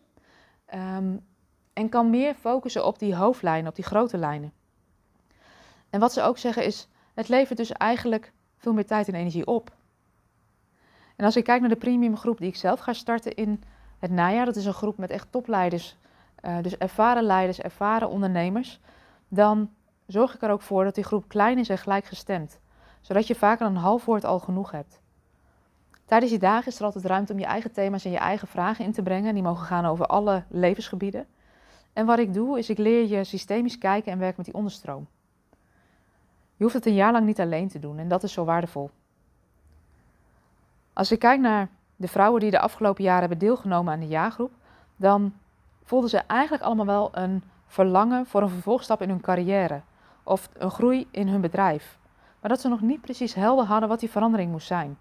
ehm, 0.66 1.16
en 1.82 1.90
kan 1.90 2.10
meer 2.10 2.34
focussen 2.34 2.86
op 2.86 3.00
die 3.00 3.16
hoofdlijnen, 3.16 3.70
op 3.70 3.76
die 3.76 3.86
grote 3.86 4.18
lijnen. 4.18 4.54
En 5.90 6.00
wat 6.00 6.14
ze 6.14 6.22
ook 6.22 6.38
zeggen 6.38 6.66
is, 6.66 6.88
het 7.14 7.30
levert 7.30 7.58
dus 7.58 7.72
eigenlijk 7.72 8.32
veel 8.58 8.74
meer 8.74 8.86
tijd 8.86 9.08
en 9.08 9.16
energie 9.16 9.48
op. 9.48 9.72
En 11.16 11.26
als 11.26 11.36
ik 11.36 11.44
kijk 11.44 11.60
naar 11.60 11.70
de 11.70 11.76
premium 11.76 12.18
groep 12.18 12.38
die 12.38 12.48
ik 12.48 12.56
zelf 12.56 12.80
ga 12.80 12.94
starten 12.94 13.36
in 13.36 13.64
het 14.00 14.12
najaar, 14.12 14.46
dat 14.46 14.56
is 14.56 14.66
een 14.66 14.74
groep 14.74 14.98
met 14.98 15.10
echt 15.10 15.32
topleiders 15.32 15.98
uh, 16.42 16.58
dus 16.62 16.78
ervaren 16.78 17.24
leiders, 17.24 17.62
ervaren 17.62 18.10
ondernemers, 18.10 18.80
dan 19.28 19.70
zorg 20.08 20.36
ik 20.36 20.42
er 20.42 20.52
ook 20.52 20.62
voor 20.62 20.84
dat 20.84 20.96
die 20.96 21.04
groep 21.04 21.28
klein 21.28 21.58
is 21.58 21.70
en 21.70 21.78
gelijkgestemd. 21.78 22.60
Zodat 23.02 23.28
je 23.28 23.36
vaker 23.36 23.66
een 23.66 23.76
half 23.76 24.06
woord 24.06 24.26
al 24.26 24.40
genoeg 24.40 24.72
hebt. 24.72 25.02
Tijdens 26.06 26.32
die 26.32 26.40
dagen 26.40 26.68
is 26.72 26.80
er 26.80 26.86
altijd 26.86 27.06
ruimte 27.06 27.34
om 27.34 27.40
je 27.40 27.46
eigen 27.46 27.72
thema's 27.72 28.06
en 28.06 28.12
je 28.12 28.18
eigen 28.18 28.48
vragen 28.48 28.86
in 28.86 28.92
te 28.92 29.02
brengen. 29.02 29.34
Die 29.34 29.44
mogen 29.44 29.66
gaan 29.66 29.86
over 29.86 30.06
alle 30.06 30.44
levensgebieden. 30.50 31.28
En 31.94 32.06
wat 32.06 32.20
ik 32.20 32.34
doe, 32.34 32.58
is 32.58 32.70
ik 32.70 32.78
leer 32.78 33.08
je 33.08 33.24
systemisch 33.24 33.78
kijken 33.78 34.12
en 34.12 34.18
werken 34.18 34.38
met 34.38 34.46
die 34.46 34.56
onderstroom. 34.56 35.08
Je 36.56 36.64
hoeft 36.64 36.74
het 36.74 36.86
een 36.86 36.94
jaar 36.94 37.12
lang 37.12 37.26
niet 37.26 37.40
alleen 37.40 37.68
te 37.68 37.80
doen 37.80 37.98
en 37.98 38.08
dat 38.08 38.24
is 38.24 38.34
zo 38.34 38.46
waardevol. 38.46 38.90
Als 40.94 41.12
ik 41.12 41.20
kijk 41.20 41.40
naar 41.40 41.70
de 41.96 42.08
vrouwen 42.08 42.42
die 42.42 42.52
de 42.52 42.60
afgelopen 42.60 43.04
jaren 43.04 43.20
hebben 43.20 43.38
deelgenomen 43.38 43.94
aan 43.94 44.00
de 44.00 44.08
jaargroep, 44.08 44.52
dan 44.96 45.34
voelden 45.84 46.10
ze 46.10 46.18
eigenlijk 46.18 46.64
allemaal 46.64 46.86
wel 46.86 47.10
een 47.12 47.44
verlangen 47.68 48.26
voor 48.26 48.42
een 48.42 48.50
vervolgstap 48.50 49.02
in 49.02 49.10
hun 49.10 49.22
carrière 49.22 49.82
of 50.24 50.50
een 50.54 50.72
groei 50.72 51.08
in 51.12 51.28
hun 51.28 51.42
bedrijf. 51.42 51.98
Maar 52.40 52.50
dat 52.50 52.62
ze 52.62 52.68
nog 52.68 52.82
niet 52.82 53.02
precies 53.02 53.34
helder 53.34 53.66
hadden 53.66 53.90
wat 53.90 54.00
die 54.00 54.10
verandering 54.10 54.52
moest 54.52 54.68
zijn. 54.68 54.98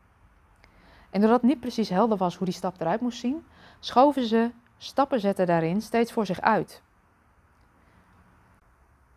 En 1.10 1.20
doordat 1.20 1.42
niet 1.42 1.60
precies 1.60 1.88
helder 1.88 2.16
was 2.16 2.36
hoe 2.36 2.46
die 2.46 2.54
stap 2.54 2.80
eruit 2.80 3.00
moest 3.00 3.18
zien, 3.18 3.44
schoven 3.80 4.24
ze 4.24 4.50
stappen 4.82 5.20
zetten 5.20 5.46
daarin 5.46 5.80
steeds 5.80 6.12
voor 6.12 6.26
zich 6.26 6.40
uit. 6.40 6.82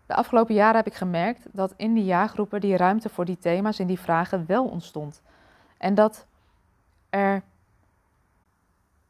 De 0.05 0.15
afgelopen 0.15 0.55
jaren 0.55 0.75
heb 0.75 0.87
ik 0.87 0.93
gemerkt 0.93 1.47
dat 1.51 1.73
in 1.77 1.93
die 1.93 2.03
jaargroepen 2.03 2.61
die 2.61 2.77
ruimte 2.77 3.09
voor 3.09 3.25
die 3.25 3.37
thema's 3.37 3.79
en 3.79 3.87
die 3.87 3.99
vragen 3.99 4.45
wel 4.45 4.65
ontstond. 4.65 5.21
En 5.77 5.95
dat 5.95 6.25
er 7.09 7.43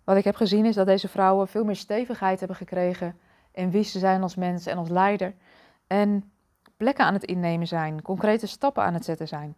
wat 0.03 0.17
ik 0.17 0.23
heb 0.23 0.35
gezien 0.35 0.65
is 0.65 0.75
dat 0.75 0.85
deze 0.85 1.07
vrouwen 1.07 1.47
veel 1.47 1.63
meer 1.63 1.75
stevigheid 1.75 2.39
hebben 2.39 2.57
gekregen 2.57 3.19
in 3.51 3.71
wie 3.71 3.83
ze 3.83 3.99
zijn 3.99 4.21
als 4.21 4.35
mens 4.35 4.65
en 4.65 4.77
als 4.77 4.89
leider. 4.89 5.33
En 5.87 6.31
plekken 6.77 7.05
aan 7.05 7.13
het 7.13 7.23
innemen 7.23 7.67
zijn, 7.67 8.01
concrete 8.01 8.47
stappen 8.47 8.83
aan 8.83 8.93
het 8.93 9.05
zetten 9.05 9.27
zijn. 9.27 9.55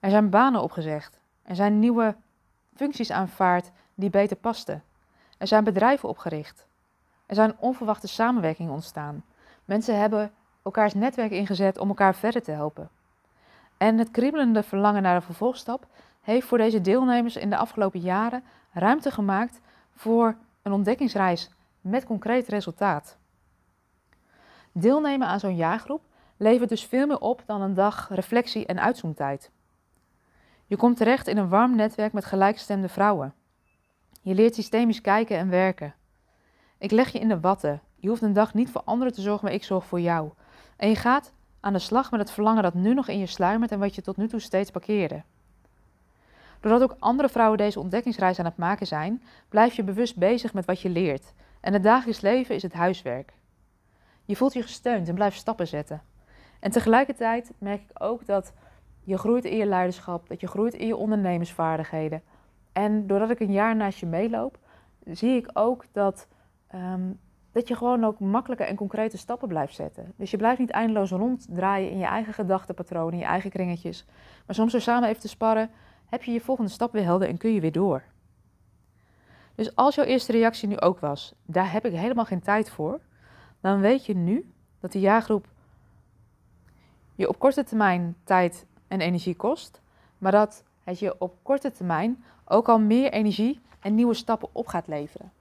Er 0.00 0.10
zijn 0.10 0.30
banen 0.30 0.62
opgezegd. 0.62 1.20
Er 1.42 1.54
zijn 1.54 1.78
nieuwe 1.78 2.16
functies 2.74 3.10
aanvaard 3.10 3.70
die 3.94 4.10
beter 4.10 4.36
pasten. 4.36 4.82
Er 5.42 5.48
zijn 5.48 5.64
bedrijven 5.64 6.08
opgericht. 6.08 6.66
Er 7.26 7.34
zijn 7.34 7.54
onverwachte 7.58 8.08
samenwerkingen 8.08 8.72
ontstaan. 8.72 9.24
Mensen 9.64 9.98
hebben 9.98 10.32
elkaars 10.62 10.94
netwerk 10.94 11.30
ingezet 11.30 11.78
om 11.78 11.88
elkaar 11.88 12.14
verder 12.14 12.42
te 12.42 12.50
helpen. 12.50 12.90
En 13.76 13.98
het 13.98 14.10
kriebelende 14.10 14.62
verlangen 14.62 15.02
naar 15.02 15.14
een 15.14 15.22
vervolgstap 15.22 15.86
heeft 16.20 16.46
voor 16.46 16.58
deze 16.58 16.80
deelnemers 16.80 17.36
in 17.36 17.50
de 17.50 17.56
afgelopen 17.56 18.00
jaren 18.00 18.44
ruimte 18.72 19.10
gemaakt 19.10 19.60
voor 19.94 20.36
een 20.62 20.72
ontdekkingsreis 20.72 21.50
met 21.80 22.04
concreet 22.04 22.48
resultaat. 22.48 23.16
Deelnemen 24.72 25.28
aan 25.28 25.40
zo'n 25.40 25.56
jaargroep 25.56 26.02
levert 26.36 26.68
dus 26.68 26.84
veel 26.84 27.06
meer 27.06 27.20
op 27.20 27.42
dan 27.46 27.60
een 27.60 27.74
dag 27.74 28.08
reflectie 28.10 28.66
en 28.66 28.80
uitzoomtijd. 28.80 29.50
Je 30.66 30.76
komt 30.76 30.96
terecht 30.96 31.26
in 31.26 31.36
een 31.36 31.48
warm 31.48 31.76
netwerk 31.76 32.12
met 32.12 32.24
gelijkgestemde 32.24 32.88
vrouwen. 32.88 33.34
Je 34.24 34.34
leert 34.34 34.54
systemisch 34.54 35.00
kijken 35.00 35.36
en 35.36 35.48
werken. 35.48 35.94
Ik 36.78 36.90
leg 36.90 37.12
je 37.12 37.18
in 37.18 37.28
de 37.28 37.40
watten. 37.40 37.80
Je 37.96 38.08
hoeft 38.08 38.22
een 38.22 38.32
dag 38.32 38.54
niet 38.54 38.70
voor 38.70 38.82
anderen 38.84 39.12
te 39.12 39.20
zorgen, 39.20 39.44
maar 39.44 39.54
ik 39.54 39.64
zorg 39.64 39.84
voor 39.84 40.00
jou. 40.00 40.30
En 40.76 40.88
je 40.88 40.96
gaat 40.96 41.32
aan 41.60 41.72
de 41.72 41.78
slag 41.78 42.10
met 42.10 42.20
het 42.20 42.30
verlangen 42.30 42.62
dat 42.62 42.74
nu 42.74 42.94
nog 42.94 43.08
in 43.08 43.18
je 43.18 43.26
sluimert 43.26 43.72
en 43.72 43.78
wat 43.78 43.94
je 43.94 44.02
tot 44.02 44.16
nu 44.16 44.28
toe 44.28 44.40
steeds 44.40 44.70
parkeerde. 44.70 45.22
Doordat 46.60 46.82
ook 46.82 46.96
andere 46.98 47.28
vrouwen 47.28 47.58
deze 47.58 47.80
ontdekkingsreis 47.80 48.38
aan 48.38 48.44
het 48.44 48.56
maken 48.56 48.86
zijn, 48.86 49.22
blijf 49.48 49.74
je 49.74 49.82
bewust 49.82 50.16
bezig 50.16 50.54
met 50.54 50.64
wat 50.64 50.80
je 50.80 50.88
leert. 50.88 51.32
En 51.60 51.72
het 51.72 51.82
dagelijks 51.82 52.20
leven 52.20 52.54
is 52.54 52.62
het 52.62 52.72
huiswerk. 52.72 53.32
Je 54.24 54.36
voelt 54.36 54.52
je 54.52 54.62
gesteund 54.62 55.08
en 55.08 55.14
blijft 55.14 55.36
stappen 55.36 55.66
zetten. 55.66 56.02
En 56.60 56.70
tegelijkertijd 56.70 57.52
merk 57.58 57.82
ik 57.82 58.02
ook 58.02 58.26
dat 58.26 58.52
je 59.04 59.18
groeit 59.18 59.44
in 59.44 59.56
je 59.56 59.66
leiderschap, 59.66 60.28
dat 60.28 60.40
je 60.40 60.46
groeit 60.46 60.74
in 60.74 60.86
je 60.86 60.96
ondernemersvaardigheden. 60.96 62.22
En 62.72 63.06
doordat 63.06 63.30
ik 63.30 63.40
een 63.40 63.52
jaar 63.52 63.76
naast 63.76 63.98
je 63.98 64.06
meeloop, 64.06 64.58
zie 65.04 65.36
ik 65.36 65.50
ook 65.52 65.84
dat, 65.92 66.28
ehm, 66.66 67.12
dat 67.52 67.68
je 67.68 67.76
gewoon 67.76 68.04
ook 68.04 68.20
makkelijke 68.20 68.64
en 68.64 68.76
concrete 68.76 69.18
stappen 69.18 69.48
blijft 69.48 69.74
zetten. 69.74 70.12
Dus 70.16 70.30
je 70.30 70.36
blijft 70.36 70.58
niet 70.58 70.70
eindeloos 70.70 71.10
ronddraaien 71.10 71.90
in 71.90 71.98
je 71.98 72.04
eigen 72.04 72.32
gedachtenpatronen, 72.32 73.12
in 73.12 73.18
je 73.18 73.24
eigen 73.24 73.50
kringetjes. 73.50 74.06
Maar 74.46 74.54
soms 74.54 74.72
door 74.72 74.80
samen 74.80 75.08
even 75.08 75.20
te 75.20 75.28
sparren, 75.28 75.70
heb 76.06 76.22
je 76.22 76.32
je 76.32 76.40
volgende 76.40 76.70
stap 76.70 76.92
weer 76.92 77.04
helder 77.04 77.28
en 77.28 77.36
kun 77.36 77.54
je 77.54 77.60
weer 77.60 77.72
door. 77.72 78.02
Dus 79.54 79.76
als 79.76 79.94
jouw 79.94 80.04
eerste 80.04 80.32
reactie 80.32 80.68
nu 80.68 80.78
ook 80.78 80.98
was, 80.98 81.34
daar 81.46 81.72
heb 81.72 81.84
ik 81.84 81.92
helemaal 81.92 82.24
geen 82.24 82.40
tijd 82.40 82.70
voor, 82.70 83.00
dan 83.60 83.80
weet 83.80 84.06
je 84.06 84.14
nu 84.14 84.52
dat 84.80 84.92
de 84.92 85.00
jaargroep 85.00 85.48
je 87.14 87.28
op 87.28 87.38
korte 87.38 87.64
termijn 87.64 88.16
tijd 88.24 88.66
en 88.88 89.00
energie 89.00 89.36
kost, 89.36 89.82
maar 90.18 90.32
dat 90.32 90.64
het 90.84 90.98
je 90.98 91.14
op 91.18 91.34
korte 91.42 91.72
termijn 91.72 92.24
ook 92.44 92.68
al 92.68 92.78
meer 92.78 93.12
energie 93.12 93.60
en 93.80 93.94
nieuwe 93.94 94.14
stappen 94.14 94.48
op 94.52 94.66
gaat 94.66 94.86
leveren. 94.86 95.32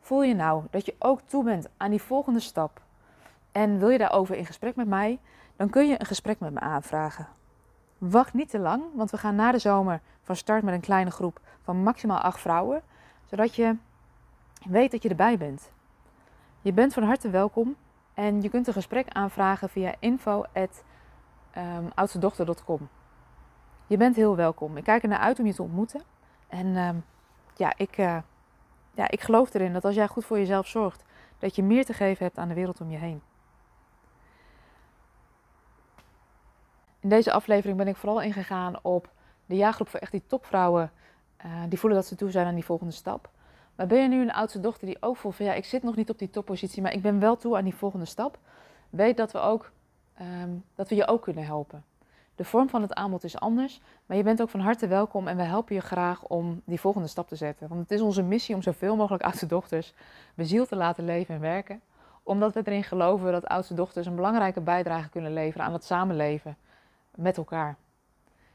Voel 0.00 0.22
je 0.22 0.34
nou 0.34 0.64
dat 0.70 0.86
je 0.86 0.94
ook 0.98 1.20
toe 1.20 1.44
bent 1.44 1.68
aan 1.76 1.90
die 1.90 2.02
volgende 2.02 2.40
stap 2.40 2.80
en 3.52 3.78
wil 3.78 3.88
je 3.88 3.98
daarover 3.98 4.36
in 4.36 4.46
gesprek 4.46 4.76
met 4.76 4.86
mij, 4.86 5.18
dan 5.56 5.70
kun 5.70 5.88
je 5.88 6.00
een 6.00 6.06
gesprek 6.06 6.38
met 6.38 6.52
me 6.52 6.60
aanvragen. 6.60 7.28
Wacht 7.98 8.34
niet 8.34 8.50
te 8.50 8.58
lang, 8.58 8.82
want 8.94 9.10
we 9.10 9.16
gaan 9.16 9.34
na 9.34 9.52
de 9.52 9.58
zomer 9.58 10.00
van 10.22 10.36
start 10.36 10.62
met 10.62 10.74
een 10.74 10.80
kleine 10.80 11.10
groep 11.10 11.40
van 11.62 11.82
maximaal 11.82 12.18
acht 12.18 12.40
vrouwen, 12.40 12.82
zodat 13.24 13.54
je 13.54 13.76
weet 14.68 14.90
dat 14.90 15.02
je 15.02 15.08
erbij 15.08 15.38
bent. 15.38 15.70
Je 16.60 16.72
bent 16.72 16.92
van 16.92 17.02
harte 17.02 17.30
welkom 17.30 17.76
en 18.14 18.42
je 18.42 18.48
kunt 18.48 18.66
een 18.66 18.72
gesprek 18.72 19.08
aanvragen 19.08 19.68
via 19.68 19.94
info.oudstedochter.com. 19.98 22.88
Ehm, 23.86 23.92
je 23.92 23.96
bent 23.96 24.16
heel 24.16 24.36
welkom. 24.36 24.76
Ik 24.76 24.84
kijk 24.84 25.02
er 25.02 25.08
naar 25.08 25.18
uit 25.18 25.38
om 25.38 25.46
je 25.46 25.54
te 25.54 25.62
ontmoeten. 25.62 26.02
En 26.48 26.76
ehm, 26.76 26.96
ja, 27.56 27.72
ik, 27.76 27.98
uh, 27.98 28.18
ja, 28.94 29.10
ik 29.10 29.20
geloof 29.20 29.54
erin 29.54 29.72
dat 29.72 29.84
als 29.84 29.94
jij 29.94 30.08
goed 30.08 30.24
voor 30.24 30.38
jezelf 30.38 30.66
zorgt, 30.66 31.04
dat 31.38 31.56
je 31.56 31.62
meer 31.62 31.84
te 31.84 31.92
geven 31.92 32.24
hebt 32.24 32.38
aan 32.38 32.48
de 32.48 32.54
wereld 32.54 32.80
om 32.80 32.90
je 32.90 32.98
heen. 32.98 33.22
In 37.00 37.08
deze 37.08 37.32
aflevering 37.32 37.76
ben 37.76 37.88
ik 37.88 37.96
vooral 37.96 38.22
ingegaan 38.22 38.78
op 38.82 39.08
de 39.46 39.56
jaargroep 39.56 39.88
voor 39.88 40.00
echt 40.00 40.12
die 40.12 40.26
topvrouwen 40.26 40.90
uh, 41.44 41.62
die 41.68 41.78
voelen 41.78 41.98
dat 41.98 42.08
ze 42.08 42.14
toe 42.14 42.30
zijn 42.30 42.46
aan 42.46 42.54
die 42.54 42.64
volgende 42.64 42.92
stap. 42.92 43.30
Maar 43.74 43.86
ben 43.86 44.02
je 44.02 44.08
nu 44.08 44.20
een 44.20 44.32
oudste 44.32 44.60
dochter 44.60 44.86
die 44.86 44.96
ook 45.00 45.16
voelt 45.16 45.36
van 45.36 45.46
ja, 45.46 45.52
ik 45.52 45.64
zit 45.64 45.82
nog 45.82 45.96
niet 45.96 46.10
op 46.10 46.18
die 46.18 46.30
toppositie, 46.30 46.82
maar 46.82 46.92
ik 46.92 47.02
ben 47.02 47.18
wel 47.18 47.36
toe 47.36 47.56
aan 47.56 47.64
die 47.64 47.74
volgende 47.74 48.04
stap. 48.04 48.38
Weet 48.90 49.16
dat 49.16 49.32
we, 49.32 49.38
ook, 49.38 49.70
um, 50.20 50.64
dat 50.74 50.88
we 50.88 50.94
je 50.94 51.08
ook 51.08 51.22
kunnen 51.22 51.44
helpen. 51.44 51.84
De 52.36 52.44
vorm 52.44 52.68
van 52.68 52.82
het 52.82 52.94
aanbod 52.94 53.24
is 53.24 53.38
anders, 53.38 53.80
maar 54.06 54.16
je 54.16 54.22
bent 54.22 54.42
ook 54.42 54.48
van 54.48 54.60
harte 54.60 54.86
welkom 54.86 55.28
en 55.28 55.36
we 55.36 55.42
helpen 55.42 55.74
je 55.74 55.80
graag 55.80 56.22
om 56.22 56.62
die 56.64 56.80
volgende 56.80 57.08
stap 57.08 57.28
te 57.28 57.36
zetten. 57.36 57.68
Want 57.68 57.80
het 57.80 57.90
is 57.90 58.00
onze 58.00 58.22
missie 58.22 58.54
om 58.54 58.62
zoveel 58.62 58.96
mogelijk 58.96 59.22
oudste 59.22 59.46
dochters 59.46 59.94
bezield 60.34 60.68
te 60.68 60.76
laten 60.76 61.04
leven 61.04 61.34
en 61.34 61.40
werken. 61.40 61.80
Omdat 62.22 62.54
we 62.54 62.60
erin 62.64 62.84
geloven 62.84 63.32
dat 63.32 63.46
oudste 63.46 63.74
dochters 63.74 64.06
een 64.06 64.14
belangrijke 64.14 64.60
bijdrage 64.60 65.08
kunnen 65.08 65.32
leveren 65.32 65.66
aan 65.66 65.72
het 65.72 65.84
samenleven 65.84 66.56
met 67.14 67.36
elkaar. 67.36 67.76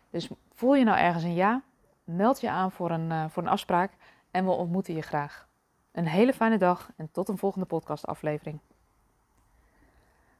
Dus 0.09 0.29
voel 0.53 0.75
je 0.75 0.83
nou 0.83 0.97
ergens 0.97 1.23
een 1.23 1.33
ja, 1.33 1.61
meld 2.03 2.41
je 2.41 2.49
aan 2.49 2.71
voor 2.71 2.91
een, 2.91 3.09
uh, 3.09 3.25
voor 3.29 3.43
een 3.43 3.49
afspraak 3.49 3.91
en 4.31 4.45
we 4.45 4.51
ontmoeten 4.51 4.95
je 4.95 5.01
graag. 5.01 5.47
Een 5.91 6.07
hele 6.07 6.33
fijne 6.33 6.57
dag 6.57 6.91
en 6.95 7.09
tot 7.11 7.29
een 7.29 7.37
volgende 7.37 7.65
podcastaflevering. 7.65 8.59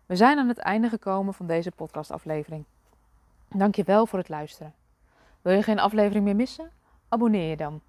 We 0.06 0.16
zijn 0.16 0.38
aan 0.38 0.48
het 0.48 0.58
einde 0.58 0.90
gekomen 0.90 1.34
van 1.34 1.48
deze 1.48 1.72
podcastaflevering. 1.72 2.66
Dank 3.56 3.76
je 3.76 3.84
wel 3.84 4.06
voor 4.06 4.20
het 4.20 4.30
luisteren. 4.30 4.74
Wil 5.42 5.54
je 5.54 5.64
geen 5.64 5.80
aflevering 5.80 6.26
meer 6.26 6.36
missen? 6.36 6.72
Abonneer 7.10 7.50
je 7.50 7.58
dan. 7.58 7.82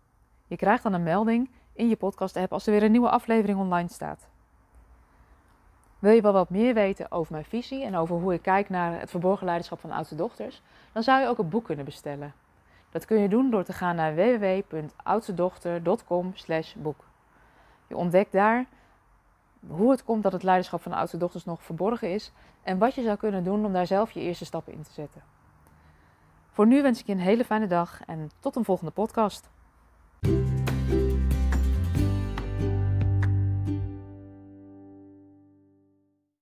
Je 0.47 0.57
krijgt 0.57 0.83
dan 0.83 0.93
een 0.93 1.03
melding 1.03 1.51
in 1.73 1.89
je 1.89 1.97
podcast-app 1.97 2.53
als 2.53 2.67
er 2.67 2.73
weer 2.73 2.83
een 2.83 2.91
nieuwe 2.91 3.11
aflevering 3.11 3.59
online 3.59 3.89
staat. 3.89 4.29
Wil 5.99 6.13
je 6.13 6.21
wel 6.21 6.33
wat 6.33 6.51
meer 6.51 6.75
weten 6.75 7.11
over 7.11 7.33
mijn 7.33 7.45
visie 7.45 7.85
en 7.85 7.97
over 7.97 8.17
hoe 8.17 8.35
ik 8.35 8.43
kijk 8.43 8.69
naar 8.69 9.01
het 9.01 9.11
verborgen 9.11 9.47
leiderschap 9.47 9.81
van 9.81 9.91
oudste 9.91 10.15
dochters? 10.15 10.63
Dan 10.93 11.03
zou 11.03 11.21
je 11.21 11.27
ook 11.27 11.39
een 11.39 11.49
boek 11.49 11.65
kunnen 11.65 11.85
bestellen. 11.85 12.33
Dat 12.91 13.05
kun 13.05 13.21
je 13.21 13.29
doen 13.29 13.51
door 13.51 13.65
te 13.65 13.73
gaan 13.73 13.97
naar 13.97 14.15
www.oudstedochter.com 14.15 16.33
boek. 16.77 17.05
Je 17.87 17.97
ontdekt 17.97 18.33
daar 18.33 18.67
hoe 19.67 19.91
het 19.91 20.05
komt 20.05 20.23
dat 20.23 20.33
het 20.33 20.43
leiderschap 20.43 20.83
van 20.83 20.93
oudste 20.93 21.17
dochters 21.17 21.45
nog 21.45 21.63
verborgen 21.63 22.13
is 22.13 22.33
en 22.63 22.79
wat 22.79 22.95
je 22.95 23.03
zou 23.03 23.17
kunnen 23.17 23.45
doen 23.45 23.65
om 23.65 23.73
daar 23.73 23.87
zelf 23.87 24.11
je 24.11 24.21
eerste 24.21 24.45
stappen 24.45 24.73
in 24.73 24.83
te 24.83 24.93
zetten. 24.93 25.32
Voor 26.53 26.67
nu 26.67 26.83
wens 26.83 27.01
ik 27.01 27.07
je 27.07 27.13
een 27.13 27.19
hele 27.19 27.45
fijne 27.45 27.67
dag 27.67 28.01
en 28.07 28.31
tot 28.41 28.57
een 28.57 28.65
volgende 28.65 28.93
podcast. 28.93 29.51